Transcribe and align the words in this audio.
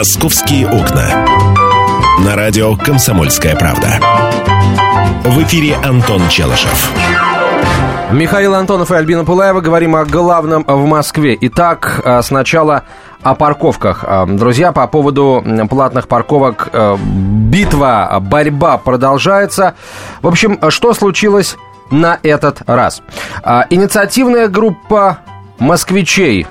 «Московские 0.00 0.66
окна». 0.66 1.26
На 2.24 2.34
радио 2.34 2.74
«Комсомольская 2.74 3.54
правда». 3.54 4.00
В 5.24 5.42
эфире 5.42 5.76
Антон 5.84 6.26
Челышев. 6.30 6.90
Михаил 8.10 8.54
Антонов 8.54 8.90
и 8.92 8.94
Альбина 8.94 9.26
Пулаева. 9.26 9.60
Говорим 9.60 9.94
о 9.94 10.06
главном 10.06 10.64
в 10.66 10.86
Москве. 10.86 11.36
Итак, 11.42 12.00
э, 12.02 12.22
сначала 12.22 12.84
о 13.22 13.34
парковках. 13.34 14.02
Э, 14.02 14.24
друзья, 14.26 14.72
по 14.72 14.86
поводу 14.86 15.44
платных 15.68 16.08
парковок 16.08 16.70
э, 16.72 16.96
битва, 16.96 18.16
борьба 18.22 18.78
продолжается. 18.78 19.74
В 20.22 20.28
общем, 20.28 20.58
что 20.70 20.94
случилось 20.94 21.58
на 21.90 22.18
этот 22.22 22.62
раз? 22.66 23.02
Инициативная 23.68 24.48
группа 24.48 25.18
москвичей 25.58 26.46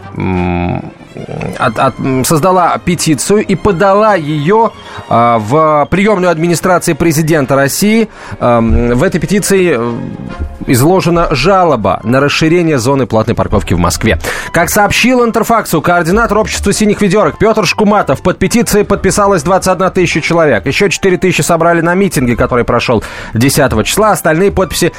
от, 1.57 1.79
от, 1.79 1.93
создала 2.25 2.77
петицию 2.77 3.45
и 3.45 3.55
подала 3.55 4.15
ее 4.15 4.71
э, 5.09 5.37
в 5.39 5.87
приемную 5.89 6.31
администрации 6.31 6.93
президента 6.93 7.55
России. 7.55 8.09
Э, 8.39 8.59
в 8.59 9.03
этой 9.03 9.19
петиции 9.19 9.79
изложена 10.67 11.27
жалоба 11.31 11.99
на 12.03 12.19
расширение 12.19 12.77
зоны 12.77 13.05
платной 13.05 13.35
парковки 13.35 13.73
в 13.73 13.79
Москве. 13.79 14.19
Как 14.51 14.69
сообщил 14.69 15.25
Интерфаксу 15.25 15.81
координатор 15.81 16.37
общества 16.37 16.73
«Синих 16.73 17.01
ведерок» 17.01 17.37
Петр 17.37 17.65
Шкуматов, 17.65 18.21
под 18.21 18.37
петицией 18.37 18.85
подписалось 18.85 19.43
21 19.43 19.91
тысяча 19.91 20.21
человек. 20.21 20.65
Еще 20.65 20.89
4 20.89 21.17
тысячи 21.17 21.41
собрали 21.41 21.81
на 21.81 21.95
митинге, 21.95 22.35
который 22.35 22.65
прошел 22.65 23.03
10 23.33 23.85
числа. 23.85 24.11
Остальные 24.11 24.51
подписи 24.51 24.91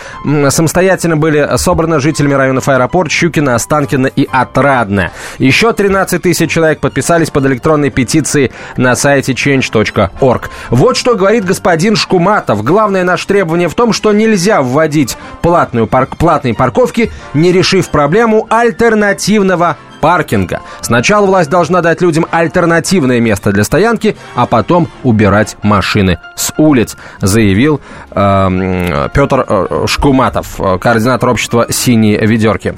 самостоятельно 0.48 1.16
были 1.16 1.48
собраны 1.56 2.00
жителями 2.00 2.34
районов 2.34 2.68
Аэропорт, 2.68 3.10
Щукина, 3.10 3.54
Останкина 3.54 4.06
и 4.08 4.28
Отрадное. 4.30 5.12
Еще 5.38 5.72
13 5.72 5.99
тысяч 6.06 6.50
человек 6.50 6.80
подписались 6.80 7.30
под 7.30 7.46
электронной 7.46 7.90
петицией 7.90 8.52
на 8.76 8.96
сайте 8.96 9.32
change.org. 9.32 10.50
Вот 10.70 10.96
что 10.96 11.14
говорит 11.14 11.44
господин 11.44 11.96
Шкуматов. 11.96 12.62
Главное 12.64 13.04
наше 13.04 13.26
требование 13.26 13.68
в 13.68 13.74
том, 13.74 13.92
что 13.92 14.12
нельзя 14.12 14.62
вводить 14.62 15.16
платную 15.42 15.86
парк, 15.86 16.16
платные 16.16 16.54
парковки, 16.54 17.10
не 17.34 17.52
решив 17.52 17.88
проблему 17.90 18.46
альтернативного 18.50 19.76
паркинга. 20.00 20.60
Сначала 20.80 21.26
власть 21.26 21.50
должна 21.50 21.82
дать 21.82 22.00
людям 22.00 22.26
альтернативное 22.30 23.20
место 23.20 23.52
для 23.52 23.64
стоянки, 23.64 24.16
а 24.34 24.46
потом 24.46 24.88
убирать 25.02 25.56
машины 25.62 26.18
с 26.36 26.52
улиц, 26.56 26.96
заявил 27.20 27.80
э, 28.10 29.08
Петр 29.12 29.44
э, 29.46 29.86
Шкуматов, 29.86 30.58
координатор 30.80 31.28
общества 31.28 31.66
«Синие 31.70 32.18
ведерки». 32.26 32.74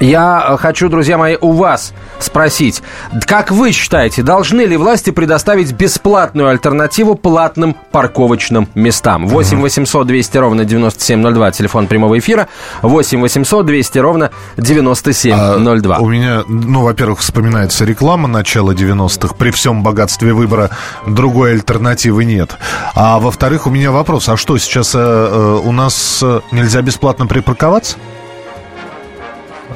Я 0.00 0.46
э, 0.48 0.56
хочу, 0.56 0.88
друзья 0.88 1.18
мои, 1.18 1.36
у 1.38 1.52
вас 1.52 1.92
спросить, 2.18 2.82
как 3.26 3.50
вы 3.50 3.72
считаете, 3.72 4.22
должны 4.22 4.62
ли 4.62 4.78
власти 4.78 5.10
предоставить 5.10 5.72
бесплатную 5.72 6.48
альтернативу 6.48 7.14
платным 7.14 7.76
парковочным 7.92 8.68
местам? 8.74 9.26
8 9.28 9.60
800 9.60 10.06
200 10.06 10.38
ровно 10.38 10.64
9702, 10.64 11.50
телефон 11.50 11.86
прямого 11.86 12.18
эфира, 12.18 12.48
8 12.80 13.20
800 13.20 13.66
200 13.66 13.98
ровно 13.98 14.30
9702. 14.56 15.96
А, 15.96 16.00
у 16.00 16.08
меня, 16.08 16.44
ну, 16.48 16.82
во-первых, 16.82 17.20
вспоминается 17.20 17.84
реклама 17.84 18.26
начала 18.26 18.72
90-х. 18.72 19.34
При 19.34 19.50
всем 19.50 19.82
богатстве 19.82 20.32
выбора 20.32 20.70
другой 21.06 21.52
альтернативы 21.52 22.24
нет. 22.24 22.56
А 22.94 23.18
во-вторых, 23.18 23.66
у 23.66 23.70
меня 23.70 23.90
вопрос, 23.90 24.30
а 24.30 24.38
что, 24.38 24.56
сейчас 24.56 24.94
э, 24.94 24.98
э 24.98 25.60
у 25.62 25.72
нас 25.72 26.20
э, 26.22 26.40
нельзя 26.52 26.80
бесплатно 26.80 27.26
припарковаться? 27.26 27.98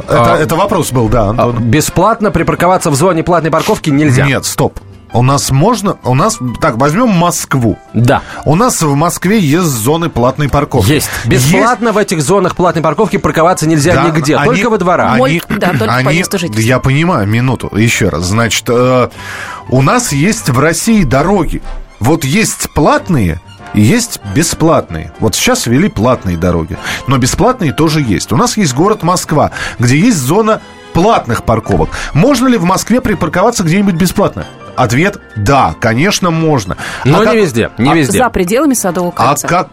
Это, 0.04 0.34
а, 0.34 0.38
это 0.38 0.56
вопрос 0.56 0.92
был, 0.92 1.08
да, 1.08 1.30
Антон. 1.30 1.58
Бесплатно 1.64 2.30
припарковаться 2.30 2.90
в 2.90 2.94
зоне 2.94 3.22
платной 3.22 3.50
парковки 3.50 3.90
нельзя. 3.90 4.26
Нет, 4.26 4.44
стоп. 4.44 4.78
У 5.14 5.22
нас 5.22 5.52
можно, 5.52 5.96
у 6.02 6.16
нас, 6.16 6.40
так, 6.60 6.76
возьмем 6.76 7.08
Москву. 7.08 7.78
Да. 7.92 8.22
У 8.44 8.56
нас 8.56 8.82
в 8.82 8.94
Москве 8.96 9.38
есть 9.38 9.66
зоны 9.66 10.10
платной 10.10 10.48
парковки. 10.48 10.90
Есть. 10.90 11.08
Бесплатно 11.24 11.86
есть. 11.86 11.94
в 11.94 11.98
этих 11.98 12.20
зонах 12.20 12.56
платной 12.56 12.82
парковки 12.82 13.16
парковаться 13.18 13.68
нельзя 13.68 13.94
да, 13.94 14.06
нигде, 14.06 14.34
они, 14.34 14.46
только 14.46 14.70
во 14.70 14.76
дворах. 14.78 15.12
Они, 15.12 15.18
Мой, 15.18 15.42
да, 15.48 15.68
только 15.70 15.94
они, 15.94 16.24
по 16.24 16.58
Я 16.58 16.80
понимаю, 16.80 17.28
минуту, 17.28 17.70
еще 17.76 18.08
раз. 18.08 18.24
Значит, 18.24 18.64
э, 18.68 19.08
у 19.68 19.82
нас 19.82 20.10
есть 20.10 20.48
в 20.48 20.58
России 20.58 21.04
дороги. 21.04 21.62
Вот 22.00 22.24
есть 22.24 22.70
платные, 22.74 23.40
есть 23.74 24.20
бесплатные. 24.34 25.12
Вот 25.20 25.34
сейчас 25.34 25.66
ввели 25.66 25.88
платные 25.88 26.36
дороги. 26.36 26.78
Но 27.06 27.18
бесплатные 27.18 27.72
тоже 27.72 28.00
есть. 28.00 28.32
У 28.32 28.36
нас 28.36 28.56
есть 28.56 28.74
город 28.74 29.02
Москва, 29.02 29.50
где 29.78 29.98
есть 29.98 30.18
зона 30.18 30.60
платных 30.92 31.44
парковок. 31.44 31.90
Можно 32.14 32.48
ли 32.48 32.56
в 32.56 32.64
Москве 32.64 33.00
припарковаться 33.00 33.64
где-нибудь 33.64 33.94
бесплатно? 33.94 34.46
Ответ– 34.76 35.20
да, 35.36 35.74
конечно, 35.80 36.30
можно. 36.30 36.76
Но 37.04 37.18
а 37.18 37.20
не 37.20 37.24
как... 37.26 37.34
везде, 37.34 37.70
не 37.78 37.90
а... 37.90 37.94
везде. 37.94 38.18
За 38.18 38.30
пределами 38.30 38.74
Садового 38.74 39.12
кольца. 39.12 39.46
А 39.46 39.48
как... 39.48 39.68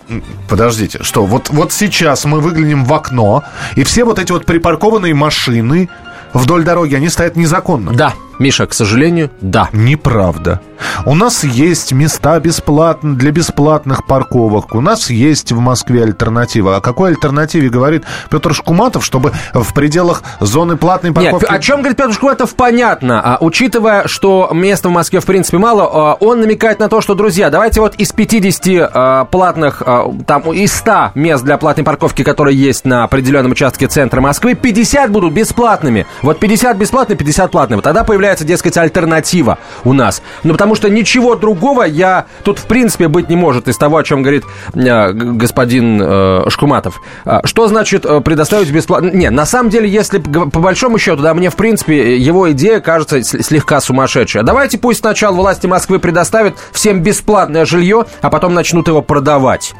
Подождите, 0.47 1.01
что, 1.01 1.25
вот, 1.25 1.49
вот 1.49 1.71
сейчас 1.71 2.25
мы 2.25 2.39
выглянем 2.39 2.85
в 2.85 2.93
окно, 2.93 3.43
и 3.75 3.83
все 3.83 4.03
вот 4.03 4.19
эти 4.19 4.31
вот 4.31 4.45
припаркованные 4.45 5.15
машины 5.15 5.89
вдоль 6.33 6.63
дороги, 6.63 6.95
они 6.95 7.09
стоят 7.09 7.35
незаконно. 7.35 7.93
Да, 7.93 8.13
Миша, 8.39 8.65
к 8.67 8.73
сожалению, 8.73 9.29
да. 9.41 9.69
Неправда. 9.73 10.61
У 11.05 11.15
нас 11.15 11.43
есть 11.43 11.91
места 11.91 12.39
бесплатно, 12.39 13.15
для 13.15 13.31
бесплатных 13.31 14.05
парковок. 14.05 14.73
У 14.73 14.81
нас 14.81 15.09
есть 15.09 15.51
в 15.51 15.59
Москве 15.59 16.03
альтернатива. 16.03 16.77
О 16.77 16.81
какой 16.81 17.11
альтернативе 17.11 17.69
говорит 17.69 18.03
Петр 18.29 18.53
Шкуматов, 18.53 19.05
чтобы 19.05 19.31
в 19.53 19.73
пределах 19.73 20.23
зоны 20.39 20.77
платной 20.77 21.11
парковки... 21.11 21.43
Нет, 21.43 21.51
о 21.51 21.59
чем 21.59 21.79
говорит 21.79 21.97
Петр 21.97 22.13
Шкуматов, 22.13 22.55
понятно. 22.55 23.21
А, 23.23 23.37
учитывая, 23.39 24.07
что 24.07 24.49
места 24.51 24.89
в 24.89 24.91
Москве 24.91 25.19
в 25.19 25.25
принципе 25.25 25.57
мало, 25.57 25.83
а, 25.83 26.13
он 26.19 26.39
намекает 26.39 26.79
на 26.79 26.89
то, 26.89 27.01
что, 27.01 27.15
друзья, 27.15 27.49
давайте 27.49 27.81
вот 27.81 27.95
из 27.95 28.11
50 28.11 28.89
а, 28.93 29.25
платных, 29.25 29.81
а, 29.85 30.11
там, 30.25 30.51
из 30.51 30.73
100 30.73 31.11
мест 31.15 31.43
для 31.43 31.57
платной 31.57 31.83
парковки, 31.83 32.23
которые 32.23 32.57
есть 32.57 32.85
на 32.85 33.03
определенном 33.03 33.51
участке 33.51 33.87
центра 33.87 34.21
Москвы, 34.21 34.55
50 34.55 35.11
будут 35.11 35.33
бесплатными. 35.33 36.05
Вот 36.21 36.39
50 36.39 36.77
бесплатные, 36.77 37.17
50 37.17 37.51
платные. 37.51 37.77
Вот 37.77 37.83
тогда 37.83 38.03
появляется, 38.03 38.20
дескать, 38.21 38.77
альтернатива 38.77 39.57
у 39.83 39.93
нас. 39.93 40.21
Ну, 40.43 40.53
потому 40.53 40.75
что 40.75 40.89
ничего 40.89 41.35
другого 41.35 41.83
я 41.83 42.25
тут, 42.43 42.59
в 42.59 42.65
принципе, 42.65 43.07
быть 43.07 43.29
не 43.29 43.35
может 43.35 43.67
из 43.67 43.77
того, 43.77 43.97
о 43.97 44.03
чем 44.03 44.21
говорит 44.21 44.43
э, 44.73 45.11
господин 45.11 46.01
э, 46.01 46.49
Шкуматов. 46.49 47.01
А, 47.25 47.45
что 47.45 47.67
значит 47.67 48.05
э, 48.05 48.21
предоставить 48.21 48.71
бесплатно? 48.71 49.09
Не, 49.09 49.29
на 49.29 49.45
самом 49.45 49.69
деле, 49.69 49.89
если 49.89 50.19
по 50.19 50.59
большому 50.59 50.97
счету, 50.97 51.21
да, 51.21 51.33
мне, 51.33 51.49
в 51.49 51.55
принципе, 51.55 52.17
его 52.17 52.51
идея 52.51 52.79
кажется 52.79 53.23
слегка 53.23 53.79
сумасшедшей. 53.81 54.43
Давайте 54.43 54.77
пусть 54.77 54.99
сначала 54.99 55.35
власти 55.35 55.67
Москвы 55.67 55.99
предоставят 55.99 56.55
всем 56.71 57.01
бесплатное 57.01 57.65
жилье, 57.65 58.05
а 58.21 58.29
потом 58.29 58.53
начнут 58.53 58.87
его 58.87 59.01
продавать. 59.01 59.73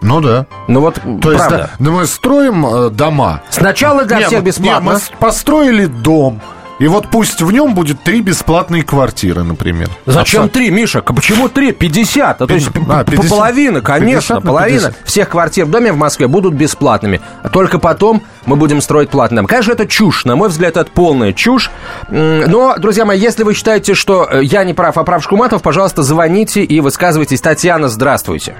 Ну 0.00 0.20
да. 0.20 0.46
Ну 0.68 0.80
вот, 0.80 0.94
То 0.94 1.00
правда. 1.00 1.56
есть, 1.56 1.70
да, 1.78 1.90
мы 1.90 2.06
строим 2.06 2.66
э, 2.66 2.90
дома. 2.90 3.42
Сначала 3.50 4.04
для 4.04 4.18
не, 4.18 4.26
всех 4.26 4.44
бесплатно. 4.44 4.90
Не, 4.90 4.94
мы 4.94 5.00
построили 5.18 5.86
дом. 5.86 6.40
И 6.78 6.86
вот 6.86 7.08
пусть 7.10 7.42
в 7.42 7.50
нем 7.50 7.74
будет 7.74 8.02
три 8.02 8.20
бесплатные 8.20 8.84
квартиры, 8.84 9.42
например. 9.42 9.88
Зачем 10.06 10.48
три, 10.48 10.70
Миша? 10.70 11.02
Почему 11.02 11.48
три? 11.48 11.72
50. 11.72 12.42
А, 12.42 12.46
то 12.46 12.54
есть 12.54 12.68
а, 12.88 13.04
50. 13.04 13.30
половина, 13.30 13.80
конечно, 13.80 14.36
50 14.36 14.44
половина 14.44 14.88
50. 14.88 15.06
всех 15.06 15.28
квартир 15.28 15.64
в 15.64 15.70
доме 15.70 15.92
в 15.92 15.96
Москве 15.96 16.28
будут 16.28 16.54
бесплатными. 16.54 17.20
А 17.42 17.48
только 17.48 17.78
потом 17.78 18.22
мы 18.46 18.56
будем 18.56 18.80
строить 18.80 19.10
платным. 19.10 19.46
Конечно, 19.46 19.72
это 19.72 19.86
чушь. 19.86 20.24
На 20.24 20.36
мой 20.36 20.48
взгляд, 20.48 20.76
это 20.76 20.90
полная 20.90 21.32
чушь. 21.32 21.70
Но, 22.10 22.76
друзья 22.78 23.04
мои, 23.04 23.18
если 23.18 23.42
вы 23.42 23.54
считаете, 23.54 23.94
что 23.94 24.28
э, 24.30 24.44
я 24.44 24.64
не 24.64 24.74
прав, 24.74 24.96
а 24.98 25.04
прав 25.04 25.22
Шкуматов, 25.22 25.62
пожалуйста, 25.62 26.02
звоните 26.02 26.62
и 26.62 26.80
высказывайтесь. 26.80 27.40
Татьяна, 27.40 27.88
здравствуйте. 27.88 28.54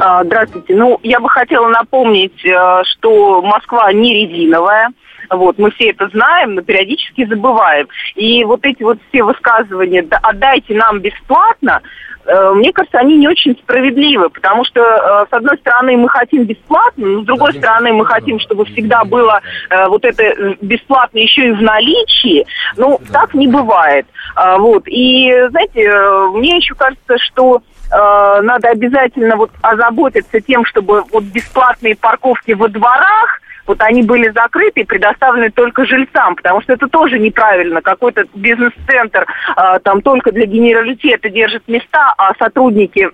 А, 0.00 0.22
здравствуйте. 0.24 0.74
Ну, 0.74 0.98
я 1.02 1.18
бы 1.18 1.28
хотела 1.28 1.68
напомнить, 1.68 2.44
э, 2.44 2.82
что 2.84 3.42
Москва 3.42 3.92
не 3.92 4.14
резиновая. 4.14 4.90
Вот, 5.30 5.58
мы 5.58 5.70
все 5.72 5.90
это 5.90 6.08
знаем, 6.08 6.54
но 6.54 6.62
периодически 6.62 7.26
забываем. 7.26 7.88
И 8.14 8.44
вот 8.44 8.64
эти 8.64 8.82
вот 8.82 8.98
все 9.08 9.22
высказывания 9.22 10.06
«отдайте 10.22 10.74
нам 10.74 11.00
бесплатно», 11.00 11.82
э, 12.26 12.52
мне 12.54 12.72
кажется, 12.72 12.98
они 12.98 13.16
не 13.16 13.28
очень 13.28 13.56
справедливы, 13.56 14.30
потому 14.30 14.64
что, 14.64 14.80
э, 14.80 15.26
с 15.30 15.32
одной 15.32 15.56
стороны, 15.58 15.96
мы 15.96 16.08
хотим 16.08 16.44
бесплатно, 16.44 17.06
но 17.06 17.22
с 17.22 17.26
другой 17.26 17.54
стороны, 17.54 17.92
мы 17.92 18.06
хотим, 18.06 18.38
чтобы 18.40 18.64
всегда 18.66 19.04
было 19.04 19.40
вот 19.88 20.04
это 20.04 20.56
бесплатно 20.60 21.18
еще 21.18 21.48
и 21.48 21.52
в 21.52 21.62
наличии. 21.62 22.46
Ну, 22.76 23.00
так 23.12 23.34
не 23.34 23.48
бывает. 23.48 24.06
А, 24.34 24.58
вот. 24.58 24.84
И, 24.86 25.32
знаете, 25.50 25.90
мне 26.38 26.56
еще 26.56 26.74
кажется, 26.74 27.18
что 27.18 27.62
э, 27.90 28.40
надо 28.42 28.68
обязательно 28.68 29.36
вот 29.36 29.50
озаботиться 29.62 30.40
тем, 30.40 30.64
чтобы 30.64 31.04
вот 31.12 31.24
бесплатные 31.24 31.96
парковки 31.96 32.52
во 32.52 32.68
дворах, 32.68 33.40
вот 33.68 33.80
они 33.82 34.02
были 34.02 34.30
закрыты 34.30 34.80
и 34.80 34.84
предоставлены 34.84 35.50
только 35.50 35.84
жильцам, 35.84 36.34
потому 36.36 36.62
что 36.62 36.72
это 36.72 36.88
тоже 36.88 37.18
неправильно. 37.18 37.82
Какой-то 37.82 38.24
бизнес-центр 38.34 39.26
э, 39.56 39.78
там 39.82 40.02
только 40.02 40.32
для 40.32 40.46
генералитета 40.46 41.28
держит 41.28 41.68
места, 41.68 42.14
а 42.16 42.32
сотрудники 42.38 43.08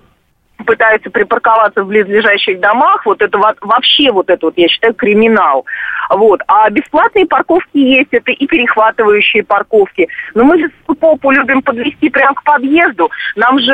пытаются 0.65 1.11
припарковаться 1.11 1.83
в 1.83 1.89
близлежащих 1.89 2.61
домах, 2.61 3.05
вот 3.07 3.21
это 3.23 3.39
вообще 3.39 4.11
вот 4.11 4.31
это 4.31 4.47
вот, 4.47 4.55
я 4.57 4.69
считаю, 4.69 4.95
криминал. 4.95 5.65
Вот. 6.11 6.41
А 6.47 6.69
бесплатные 6.71 7.27
парковки 7.27 7.79
есть, 7.79 8.09
это 8.13 8.31
и 8.31 8.47
перехватывающие 8.47 9.43
парковки. 9.43 10.09
Но 10.35 10.45
мы 10.45 10.59
же 10.59 10.71
попу 10.99 11.31
любим 11.31 11.63
подвести 11.63 12.09
прямо 12.09 12.35
к 12.35 12.43
подъезду. 12.43 13.11
Нам 13.37 13.59
же 13.59 13.73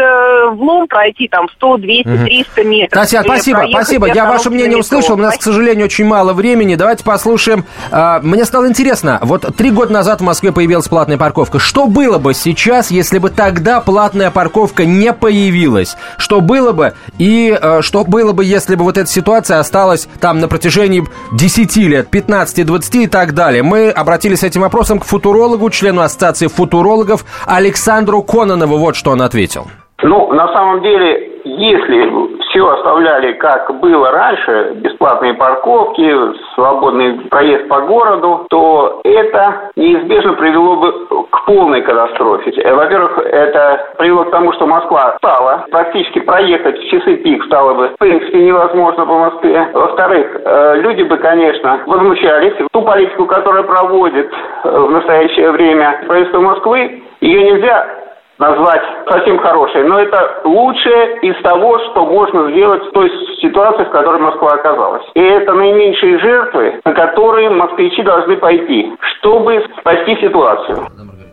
в 0.51 0.63
лом 0.63 0.87
пройти 0.89 1.29
там 1.29 1.49
100, 1.49 1.77
200, 1.79 2.03
300 2.03 2.65
метров. 2.65 3.03
Татьяна, 3.03 3.25
спасибо, 3.25 3.67
спасибо. 3.71 4.07
Я 4.13 4.27
ваше 4.27 4.51
мнение 4.51 4.79
услышал. 4.79 5.15
У 5.15 5.19
нас, 5.19 5.39
к 5.39 5.43
сожалению, 5.43 5.87
очень 5.87 6.07
мало 6.07 6.33
времени. 6.33 6.75
Давайте 6.75 7.05
послушаем. 7.05 7.65
А, 7.91 8.21
мне 8.21 8.45
стало 8.45 8.69
интересно. 8.69 9.19
Вот 9.23 9.45
три 9.57 9.71
года 9.71 9.93
назад 9.93 10.21
в 10.21 10.25
Москве 10.25 10.53
появилась 10.53 10.89
платная 10.89 11.19
парковка. 11.19 11.59
Что 11.59 11.87
было 11.87 12.19
бы 12.19 12.35
сейчас, 12.35 12.91
если 12.91 13.19
бы 13.19 13.31
тогда 13.31 13.81
платная 13.81 14.31
парковка 14.31 14.85
не 14.85 15.13
появилась? 15.13 15.97
Что 16.17 16.41
было 16.41 16.70
бы? 16.73 16.95
И 17.19 17.57
э, 17.61 17.83
что 17.83 18.05
было 18.05 18.33
бы, 18.33 18.45
если 18.45 18.75
бы 18.75 18.85
вот 18.85 18.99
эта 18.99 19.09
ситуация 19.09 19.59
осталась 19.59 20.09
там 20.21 20.39
на 20.39 20.49
протяжении 20.49 21.05
10 21.33 21.77
лет, 21.77 22.09
15, 22.11 22.67
20 22.67 22.95
и 22.97 23.07
так 23.07 23.35
далее? 23.35 23.63
Мы 23.63 23.91
обратились 23.91 24.41
с 24.41 24.45
этим 24.45 24.63
вопросом 24.63 24.99
к 24.99 25.05
футурологу, 25.05 25.71
члену 25.71 26.03
Ассоциации 26.03 26.47
футурологов 26.47 27.25
Александру 27.47 28.23
Кононову. 28.23 28.79
Вот 28.79 28.97
что 28.97 29.11
он 29.11 29.23
ответил. 29.23 29.67
Ну, 30.03 30.33
на 30.33 30.53
самом 30.55 30.83
деле, 30.83 31.30
если 31.59 32.41
все 32.49 32.69
оставляли, 32.69 33.33
как 33.33 33.81
было 33.81 34.11
раньше, 34.11 34.73
бесплатные 34.77 35.35
парковки, 35.35 36.15
свободный 36.55 37.21
проезд 37.29 37.69
по 37.69 37.81
городу, 37.81 38.47
то 38.51 39.01
это 39.05 39.71
неизбежно 39.77 40.35
привело 40.35 40.77
бы 40.77 41.07
к 41.31 41.45
полной 41.47 41.83
катастрофе. 41.83 42.51
Э, 42.51 42.75
во-первых, 42.75 43.19
это 43.19 43.95
привело 43.99 44.25
к 44.25 44.31
тому, 44.31 44.53
что 44.55 44.67
Москва 44.67 45.17
стала 45.19 45.67
практически 45.71 46.21
проехать 46.21 46.79
в 46.79 46.89
часы 46.91 47.17
пик 47.17 47.45
стало 47.45 47.75
бы 47.75 47.89
в 47.89 47.99
принципе 47.99 48.43
невозможно 48.43 49.07
по 49.07 49.19
Москве. 49.19 49.69
Во-вторых, 49.73 50.41
э, 50.45 50.81
люди 50.81 51.03
бы, 51.03 51.17
конечно, 51.19 51.81
возмущались. 51.87 52.55
Ту 52.73 52.83
политику, 52.83 53.27
которая 53.27 53.63
проводит 53.63 54.31
э, 54.65 54.69
в 54.71 54.91
настоящее 54.91 55.51
время 55.51 56.03
правительство 56.07 56.41
Москвы, 56.41 57.03
ее 57.21 57.53
нельзя 57.53 58.00
назвать 58.41 58.81
совсем 59.07 59.39
хорошей, 59.39 59.85
но 59.85 60.01
это 60.01 60.41
лучшее 60.45 61.19
из 61.21 61.41
того, 61.43 61.79
что 61.91 62.07
можно 62.07 62.51
сделать 62.51 62.83
в 62.89 62.93
той 62.93 63.11
ситуации, 63.41 63.85
в 63.85 63.91
которой 63.91 64.21
Москва 64.21 64.55
оказалась. 64.55 65.05
И 65.15 65.21
это 65.21 65.53
наименьшие 65.53 66.19
жертвы, 66.19 66.81
на 66.85 66.93
которые 66.95 67.51
москвичи 67.51 68.03
должны 68.03 68.39
пойти, 68.39 68.93
чтобы 69.19 69.63
спасти 69.79 70.17
ситуацию. 70.23 70.89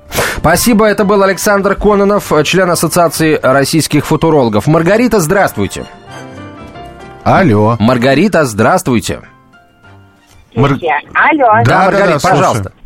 Спасибо, 0.10 0.86
это 0.86 1.06
был 1.06 1.24
Александр 1.24 1.76
Кононов, 1.76 2.32
член 2.44 2.70
Ассоциации 2.70 3.40
российских 3.42 4.06
футурологов. 4.06 4.68
Маргарита, 4.68 5.20
здравствуйте. 5.20 5.86
Алло. 7.24 7.76
Маргарита, 7.80 8.44
здравствуйте. 8.44 9.22
Мар... 10.56 10.72
Алло. 10.72 11.64
Да, 11.64 11.64
да 11.66 11.86
Маргарита, 11.86 12.20
да, 12.24 12.30
пожалуйста. 12.30 12.72
А, 12.74 12.77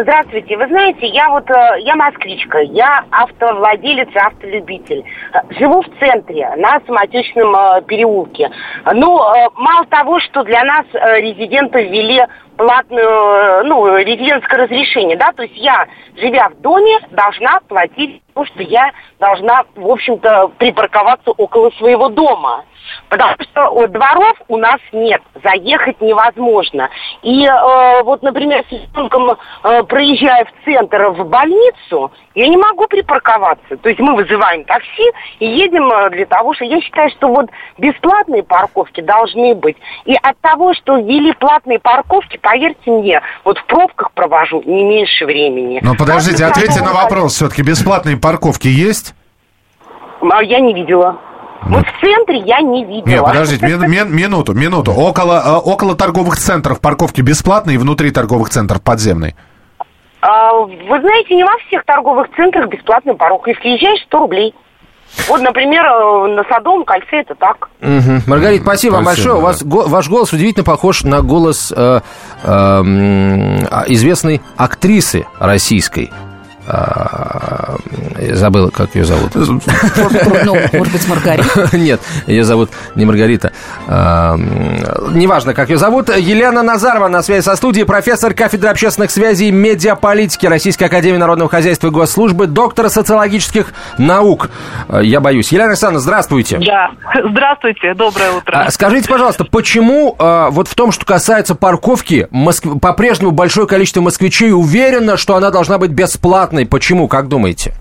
здравствуйте. 0.00 0.56
Вы 0.56 0.66
знаете, 0.68 1.06
я 1.08 1.28
вот, 1.28 1.50
э, 1.50 1.80
я 1.80 1.94
москвичка, 1.94 2.58
я 2.58 3.04
автовладелец 3.10 4.08
автолюбитель. 4.14 5.04
Э, 5.32 5.40
живу 5.50 5.82
в 5.82 5.98
центре, 5.98 6.48
на 6.56 6.80
самотечном 6.86 7.54
э, 7.54 7.82
переулке. 7.82 8.50
Ну, 8.92 9.20
мало 9.56 9.86
того, 9.86 10.20
что 10.20 10.42
для 10.44 10.64
нас, 10.64 10.86
резиденты, 10.92 11.84
ввели 11.84 12.22
платную, 12.56 13.64
ну, 13.64 13.96
резидентское 13.96 14.64
разрешение, 14.64 15.16
да, 15.16 15.32
то 15.32 15.42
есть 15.42 15.56
я, 15.56 15.86
живя 16.16 16.48
в 16.48 16.60
доме, 16.60 16.98
должна 17.10 17.60
платить 17.68 18.23
то, 18.34 18.44
что 18.44 18.62
я 18.62 18.90
должна, 19.20 19.64
в 19.74 19.88
общем-то, 19.88 20.48
припарковаться 20.58 21.30
около 21.30 21.70
своего 21.70 22.08
дома. 22.08 22.64
Потому 23.08 23.34
что 23.40 23.86
дворов 23.88 24.36
у 24.48 24.56
нас 24.56 24.78
нет, 24.92 25.22
заехать 25.42 26.00
невозможно. 26.00 26.88
И 27.22 27.44
э, 27.46 28.02
вот, 28.02 28.22
например, 28.22 28.64
с 28.68 28.72
ребенком 28.72 29.30
э, 29.62 29.82
проезжая 29.84 30.44
в 30.44 30.64
центр 30.64 31.08
в 31.08 31.24
больницу, 31.28 32.12
я 32.34 32.48
не 32.48 32.56
могу 32.56 32.86
припарковаться. 32.86 33.76
То 33.76 33.88
есть 33.88 34.00
мы 34.00 34.14
вызываем 34.14 34.64
такси 34.64 35.10
и 35.38 35.46
едем 35.46 35.90
э, 35.90 36.10
для 36.10 36.26
того, 36.26 36.54
что 36.54 36.64
я 36.64 36.80
считаю, 36.80 37.10
что 37.10 37.28
вот 37.28 37.46
бесплатные 37.78 38.42
парковки 38.42 39.00
должны 39.00 39.54
быть. 39.54 39.76
И 40.04 40.14
от 40.14 40.38
того, 40.40 40.74
что 40.74 40.96
ввели 40.96 41.32
платные 41.32 41.78
парковки, 41.78 42.36
поверьте 42.38 42.90
мне, 42.90 43.22
вот 43.44 43.58
в 43.58 43.64
пробках 43.66 44.12
провожу 44.12 44.62
не 44.64 44.84
меньше 44.84 45.24
времени. 45.26 45.80
Но 45.82 45.94
подождите, 45.94 46.44
ответьте 46.44 46.82
на 46.82 46.92
вопрос. 46.92 47.34
Все-таки 47.34 47.62
бесплатные 47.62 48.16
парковки 48.24 48.68
есть? 48.68 49.14
А 50.22 50.42
я 50.42 50.58
не 50.58 50.72
видела. 50.72 51.18
Вот 51.64 51.84
в 51.86 52.00
центре 52.00 52.38
я 52.46 52.60
не 52.62 52.82
видела. 52.82 53.06
Нет, 53.06 53.24
подождите, 53.24 53.66
ми, 53.66 53.86
ми, 53.86 54.04
минуту, 54.04 54.54
минуту. 54.54 54.92
Около, 54.92 55.42
э, 55.44 55.56
около 55.56 55.94
торговых 55.94 56.38
центров 56.38 56.80
парковки 56.80 57.20
бесплатные, 57.20 57.78
внутри 57.78 58.10
торговых 58.10 58.48
центров 58.48 58.80
подземные? 58.80 59.34
А, 60.22 60.54
вы 60.54 61.00
знаете, 61.00 61.34
не 61.34 61.44
во 61.44 61.52
всех 61.66 61.84
торговых 61.84 62.28
центрах 62.34 62.70
бесплатный 62.70 63.14
парковка. 63.14 63.50
Если 63.50 63.62
въезжаешь, 63.62 64.00
100 64.06 64.18
рублей. 64.18 64.54
Вот, 65.28 65.42
например, 65.42 65.84
э, 65.84 66.26
на 66.34 66.44
Садовом 66.44 66.84
кольце 66.84 67.18
это 67.20 67.34
так. 67.34 67.68
Угу. 67.82 68.22
Маргарита, 68.26 68.64
спасибо, 68.64 68.64
спасибо 68.64 68.94
вам 68.94 69.04
большое. 69.04 69.34
Да. 69.34 69.34
У 69.34 69.40
вас 69.42 69.62
го, 69.62 69.82
ваш 69.86 70.08
голос 70.08 70.32
удивительно 70.32 70.64
похож 70.64 71.04
на 71.04 71.20
голос 71.20 71.74
э, 71.76 72.00
э, 72.42 72.82
известной 73.88 74.40
актрисы 74.56 75.26
российской. 75.38 76.10
А, 76.66 77.76
забыла, 78.32 78.70
как 78.70 78.94
ее 78.94 79.04
зовут. 79.04 79.32
Ну, 79.34 79.60
может 80.72 80.92
быть, 80.92 81.08
Маргарита? 81.08 81.68
Нет, 81.76 82.00
ее 82.26 82.44
зовут 82.44 82.70
не 82.94 83.04
Маргарита. 83.04 83.52
А, 83.86 84.36
неважно, 84.36 85.52
как 85.52 85.68
ее 85.68 85.76
зовут. 85.76 86.08
Елена 86.16 86.62
Назарова 86.62 87.08
на 87.08 87.22
связи 87.22 87.44
со 87.44 87.56
студией, 87.56 87.84
профессор 87.84 88.32
кафедры 88.32 88.70
общественных 88.70 89.10
связей 89.10 89.48
и 89.48 89.50
медиаполитики 89.50 90.46
Российской 90.46 90.84
Академии 90.84 91.18
Народного 91.18 91.50
Хозяйства 91.50 91.88
и 91.88 91.90
Госслужбы, 91.90 92.46
доктор 92.46 92.88
социологических 92.88 93.74
наук. 93.98 94.48
А, 94.88 95.00
я 95.00 95.20
боюсь. 95.20 95.52
Елена 95.52 95.70
Александровна, 95.70 96.00
здравствуйте. 96.00 96.58
Да, 96.64 96.92
здравствуйте, 97.30 97.92
доброе 97.92 98.32
утро. 98.32 98.66
Скажите, 98.70 99.08
пожалуйста, 99.08 99.44
почему 99.44 100.16
вот 100.18 100.68
в 100.68 100.74
том, 100.74 100.92
что 100.92 101.04
касается 101.04 101.54
парковки, 101.54 102.28
по-прежнему 102.80 103.32
большое 103.32 103.66
количество 103.66 104.00
москвичей 104.00 104.52
уверено, 104.52 105.16
что 105.16 105.36
она 105.36 105.50
должна 105.50 105.78
быть 105.78 105.90
бесплатной? 105.90 106.53
Бесплатной. 106.54 106.66
Почему, 106.66 107.08
как 107.08 107.28
думаете? 107.28 107.74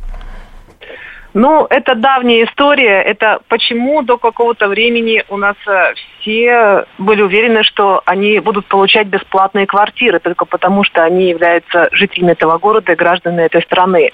Ну, 1.33 1.65
это 1.69 1.95
давняя 1.95 2.45
история. 2.45 3.01
Это 3.01 3.39
почему 3.47 4.03
до 4.03 4.17
какого-то 4.17 4.67
времени 4.67 5.23
у 5.29 5.37
нас 5.37 5.55
э, 5.67 5.93
все 6.19 6.85
были 6.99 7.23
уверены, 7.23 7.63
что 7.63 8.03
они 8.05 8.37
будут 8.39 8.67
получать 8.67 9.07
бесплатные 9.07 9.65
квартиры 9.65 10.19
только 10.19 10.45
потому, 10.45 10.83
что 10.83 11.03
они 11.03 11.29
являются 11.29 11.89
жителями 11.91 12.33
этого 12.33 12.59
города 12.59 12.91
и 12.91 12.95
гражданами 12.95 13.45
этой 13.45 13.63
страны. 13.63 14.11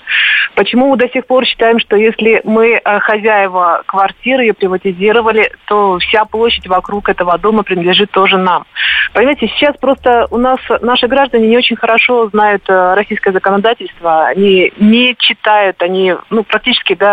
Почему 0.55 0.89
мы 0.89 0.97
до 0.97 1.09
сих 1.09 1.25
пор 1.25 1.45
считаем, 1.45 1.79
что 1.79 1.97
если 1.97 2.41
мы 2.45 2.79
э, 2.83 2.99
хозяева 2.99 3.83
квартиры 3.85 4.43
ее 4.43 4.53
приватизировали, 4.53 5.51
то 5.65 5.97
вся 5.99 6.23
площадь 6.23 6.67
вокруг 6.67 7.09
этого 7.09 7.37
дома 7.37 7.63
принадлежит 7.63 8.11
тоже 8.11 8.37
нам? 8.37 8.63
Понимаете, 9.13 9.47
сейчас 9.47 9.75
просто 9.77 10.27
у 10.31 10.37
нас 10.37 10.59
наши 10.81 11.07
граждане 11.07 11.47
не 11.47 11.57
очень 11.57 11.75
хорошо 11.75 12.29
знают 12.29 12.63
э, 12.69 12.93
российское 12.93 13.33
законодательство, 13.33 14.27
они 14.27 14.71
не 14.77 15.15
читают, 15.17 15.81
они 15.81 16.15
ну, 16.29 16.43
практически 16.43 16.93
да, 16.93 17.08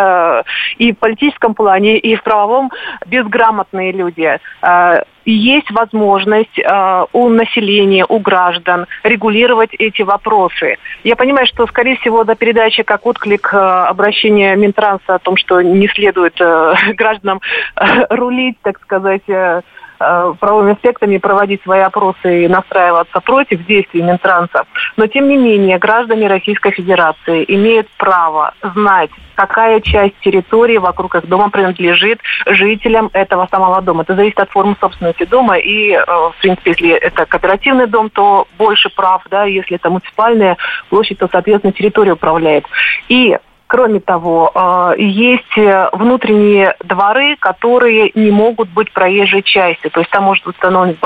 и 0.79 0.93
в 0.93 0.99
политическом 0.99 1.55
плане, 1.55 1.99
и 1.99 2.17
в 2.17 2.23
правовом 2.23 2.71
безграмотные 3.07 3.93
люди. 3.93 4.39
Э, 4.63 5.03
есть 5.25 5.71
возможность 5.73 6.59
э, 6.59 7.07
у 7.13 7.29
населения, 7.29 8.07
у 8.09 8.21
граждан 8.21 8.87
регулировать 9.03 9.75
эти 9.75 10.03
вопросы. 10.03 10.77
Я 11.03 11.17
понимаю, 11.17 11.47
что, 11.47 11.67
скорее 11.67 11.97
всего, 11.97 12.25
до 12.25 12.37
передачи 12.37 12.83
как 12.85 13.07
отклик 13.07 13.51
э, 13.53 13.57
обращения 13.57 14.55
Минтранса 14.55 15.17
о 15.17 15.19
том, 15.19 15.37
что 15.37 15.61
не 15.61 15.89
следует 15.89 16.41
э, 16.41 16.75
гражданам 16.95 17.41
э, 17.75 18.07
рулить, 18.11 18.57
так 18.63 18.81
сказать, 18.81 19.29
э, 19.29 19.63
Э, 19.63 19.63
правовыми 19.99 20.73
аспектами 20.73 21.19
проводить 21.19 21.63
свои 21.63 21.81
опросы 21.81 22.45
и 22.45 22.49
настраиваться 22.49 23.21
против 23.21 23.65
действий 23.67 24.03
Минтранса. 24.03 24.65
Но, 24.97 25.07
тем 25.07 25.29
не 25.29 25.37
менее, 25.37 25.79
граждане 25.79 26.29
Российской 26.29 26.73
Федерации 26.73 27.45
имеют 27.49 27.89
право 27.97 28.55
знать, 28.75 29.11
какая 29.35 29.81
часть 29.81 30.19
территории 30.21 30.79
вокруг 30.79 31.15
их 31.15 31.27
дома 31.27 31.51
принадлежит 31.51 32.21
жителям 32.47 33.11
этого 33.13 33.47
самого 33.51 33.81
дома. 33.83 34.03
Это 34.03 34.17
зависит 34.17 34.41
от 34.41 34.51
формы 34.51 34.77
собственности 34.81 35.25
дома. 35.25 35.59
И, 35.59 35.93
э, 35.93 36.05
в 36.05 36.35
принципе, 36.41 36.71
если 36.71 36.91
это 36.91 37.27
кооперативный 37.27 37.87
дом, 37.87 38.11
то 38.11 38.49
больше 38.59 38.89
прав, 38.89 39.23
да, 39.31 39.45
если 39.45 39.77
это 39.77 39.91
муниципальная 39.91 40.57
площадь, 40.89 41.19
то, 41.19 41.29
соответственно, 41.31 41.73
территория 41.73 42.13
управляет. 42.13 42.65
И 43.09 43.37
Кроме 43.67 44.01
того, 44.01 44.53
э, 44.55 44.95
есть 44.99 45.91
внутренние 45.93 46.77
дворы, 46.85 47.37
которые 47.37 48.13
не 48.15 48.31
могут 48.31 48.69
быть 48.69 48.93
проезжей 48.93 49.43
частью. 49.43 49.91
То 49.91 50.01
есть 50.01 50.11
там 50.11 50.25
может 50.25 50.45
быть 50.45 50.55
установлен 50.55 50.97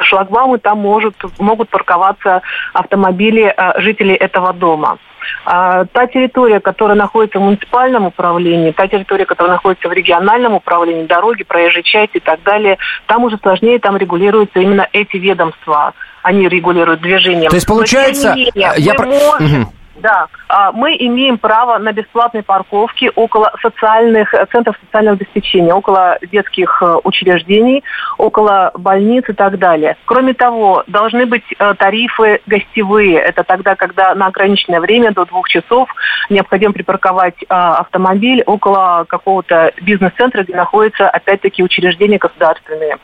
шлагбаумы, 0.00 0.58
там 0.58 0.78
может, 0.78 1.14
могут 1.38 1.68
парковаться 1.70 2.42
автомобили 2.72 3.52
э, 3.54 3.80
жителей 3.80 4.14
этого 4.14 4.52
дома. 4.52 4.98
А, 5.44 5.84
та 5.86 6.06
территория, 6.06 6.60
которая 6.60 6.96
находится 6.96 7.38
в 7.38 7.42
муниципальном 7.42 8.06
управлении, 8.06 8.70
та 8.70 8.86
территория, 8.86 9.26
которая 9.26 9.54
находится 9.54 9.88
в 9.88 9.92
региональном 9.92 10.54
управлении, 10.54 11.04
дороги, 11.04 11.42
проезжей 11.42 11.82
части 11.82 12.18
и 12.18 12.20
так 12.20 12.42
далее, 12.42 12.78
там 13.06 13.24
уже 13.24 13.36
сложнее, 13.38 13.78
там 13.78 13.96
регулируются 13.96 14.60
именно 14.60 14.88
эти 14.92 15.16
ведомства. 15.16 15.92
Они 16.22 16.48
регулируют 16.48 17.00
движение. 17.00 17.50
То 17.50 17.56
есть 17.56 17.66
получается, 17.66 18.34
менее, 18.34 18.72
я 18.76 18.94
мы 18.98 19.06
можем... 19.06 19.62
Угу 19.62 19.72
да, 20.00 20.28
а, 20.48 20.72
мы 20.72 20.96
имеем 20.98 21.38
право 21.38 21.78
на 21.78 21.92
бесплатные 21.92 22.42
парковки 22.42 23.10
около 23.14 23.52
социальных 23.60 24.32
э, 24.32 24.46
центров 24.50 24.76
социального 24.84 25.16
обеспечения, 25.16 25.74
около 25.74 26.18
детских 26.30 26.82
э, 26.82 26.96
учреждений, 27.04 27.84
около 28.16 28.70
больниц 28.74 29.24
и 29.28 29.32
так 29.32 29.58
далее. 29.58 29.96
Кроме 30.04 30.34
того, 30.34 30.84
должны 30.86 31.26
быть 31.26 31.44
э, 31.58 31.74
тарифы 31.74 32.40
гостевые. 32.46 33.18
Это 33.18 33.44
тогда, 33.44 33.74
когда 33.76 34.14
на 34.14 34.26
ограниченное 34.26 34.80
время 34.80 35.12
до 35.12 35.24
двух 35.26 35.48
часов 35.48 35.88
необходимо 36.30 36.72
припарковать 36.72 37.36
автомобиль 37.48 38.42
около 38.46 39.04
какого-то 39.08 39.72
бизнес-центра, 39.80 40.42
где 40.44 40.54
находятся 40.54 41.08
опять-таки 41.08 41.62
учреждения 41.62 42.18
государственные. 42.18 42.98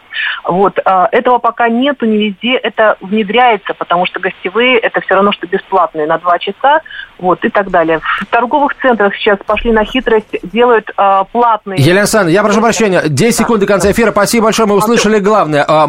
Вот. 0.44 0.78
Этого 1.12 1.38
пока 1.38 1.68
нету, 1.68 2.06
не 2.06 2.28
везде 2.28 2.54
это 2.56 2.96
внедряется, 3.00 3.74
потому 3.74 4.06
что 4.06 4.20
гостевые 4.20 4.78
это 4.78 5.00
все 5.00 5.14
равно, 5.14 5.32
что 5.32 5.46
бесплатные 5.46 6.06
на 6.06 6.18
два 6.18 6.38
часа 6.38 6.82
вот, 7.18 7.44
и 7.44 7.48
так 7.48 7.70
далее. 7.70 8.00
В 8.20 8.26
торговых 8.26 8.72
центрах 8.80 9.14
сейчас 9.16 9.38
пошли 9.46 9.72
на 9.72 9.84
хитрость, 9.84 10.26
делают 10.42 10.90
э, 10.96 11.24
платные... 11.32 11.80
Елена 11.80 12.00
Александровна, 12.00 12.34
я 12.34 12.42
прошу 12.42 12.60
прощения, 12.60 13.02
10 13.06 13.36
секунд 13.36 13.60
до 13.60 13.66
конца 13.66 13.90
эфира. 13.90 14.10
Спасибо 14.10 14.44
большое, 14.44 14.68
мы 14.68 14.76
услышали 14.76 15.18
главное. 15.20 15.64
Э, 15.66 15.86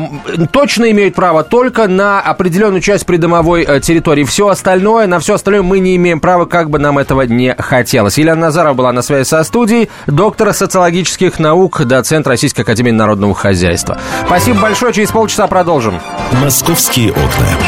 точно 0.52 0.92
имеют 0.92 1.16
право 1.16 1.44
только 1.44 1.88
на 1.88 2.22
определенную 2.22 2.82
часть 2.82 3.06
придомовой 3.06 3.64
э, 3.64 3.80
территории. 3.80 4.24
Все 4.24 4.50
остальное, 4.50 5.08
на 5.08 5.20
все 5.20 5.36
остальное 5.36 5.64
мы 5.64 5.80
не 5.80 5.96
имеем 5.96 6.20
права, 6.20 6.46
как 6.46 6.70
бы 6.70 6.80
нам 6.80 6.98
этого 7.00 7.24
не 7.24 7.56
хотелось. 7.56 8.18
Елена 8.18 8.42
Назарова 8.42 8.74
была 8.74 8.92
на 8.92 9.02
связи 9.02 9.28
со 9.28 9.44
студией, 9.44 9.90
доктор 10.08 10.54
социологических 10.54 11.40
наук, 11.40 11.84
доцент 11.86 12.28
Российской 12.28 12.62
Академии 12.62 12.92
Народного 12.92 13.34
Хозяйства. 13.34 13.98
Спасибо 14.26 14.62
большое, 14.62 14.94
через 14.94 15.12
полчаса 15.12 15.48
продолжим. 15.48 16.00
«Московские 16.42 17.12
окна». 17.12 17.65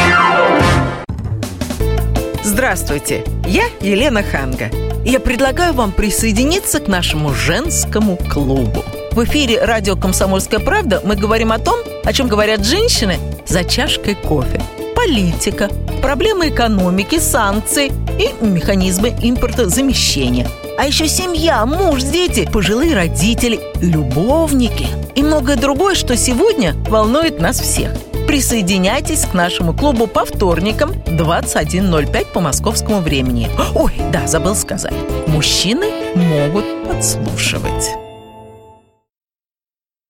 Здравствуйте, 2.58 3.22
я 3.46 3.66
Елена 3.80 4.20
Ханга. 4.20 4.68
Я 5.04 5.20
предлагаю 5.20 5.74
вам 5.74 5.92
присоединиться 5.92 6.80
к 6.80 6.88
нашему 6.88 7.32
женскому 7.32 8.16
клубу. 8.16 8.82
В 9.12 9.22
эфире 9.22 9.64
радио 9.64 9.94
«Комсомольская 9.94 10.58
правда» 10.58 11.00
мы 11.04 11.14
говорим 11.14 11.52
о 11.52 11.60
том, 11.60 11.78
о 12.02 12.12
чем 12.12 12.26
говорят 12.26 12.64
женщины 12.64 13.16
за 13.46 13.62
чашкой 13.62 14.16
кофе. 14.16 14.60
Политика, 14.96 15.68
проблемы 16.02 16.48
экономики, 16.48 17.20
санкции 17.20 17.92
и 18.18 18.44
механизмы 18.44 19.10
импортозамещения. 19.22 20.48
А 20.76 20.84
еще 20.84 21.06
семья, 21.06 21.64
муж, 21.64 22.02
дети, 22.02 22.48
пожилые 22.52 22.92
родители, 22.92 23.60
любовники 23.80 24.88
и 25.14 25.22
многое 25.22 25.54
другое, 25.54 25.94
что 25.94 26.16
сегодня 26.16 26.74
волнует 26.88 27.40
нас 27.40 27.60
всех– 27.60 27.92
Присоединяйтесь 28.28 29.24
к 29.24 29.32
нашему 29.32 29.72
клубу 29.72 30.06
по 30.06 30.26
вторникам 30.26 30.90
21.05 30.90 32.26
по 32.26 32.40
московскому 32.40 33.00
времени. 33.00 33.48
Ой, 33.74 33.94
да, 34.12 34.26
забыл 34.26 34.54
сказать. 34.54 34.92
Мужчины 35.28 35.86
могут 36.14 36.66
подслушивать. 36.86 38.07